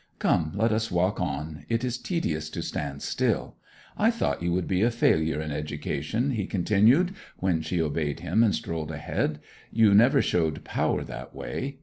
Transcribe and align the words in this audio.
Come, 0.17 0.53
let 0.55 0.71
us 0.71 0.89
walk 0.89 1.21
on; 1.21 1.63
it 1.69 1.83
is 1.83 1.99
tedious 1.99 2.49
to 2.49 2.63
stand 2.63 3.03
still. 3.03 3.57
I 3.95 4.09
thought 4.09 4.41
you 4.41 4.51
would 4.51 4.67
be 4.67 4.81
a 4.81 4.89
failure 4.89 5.39
in 5.39 5.51
education,' 5.51 6.31
he 6.31 6.47
continued, 6.47 7.13
when 7.37 7.61
she 7.61 7.79
obeyed 7.79 8.21
him 8.21 8.41
and 8.41 8.55
strolled 8.55 8.89
ahead. 8.91 9.39
'You 9.71 9.93
never 9.93 10.19
showed 10.23 10.63
power 10.63 11.03
that 11.03 11.35
way. 11.35 11.77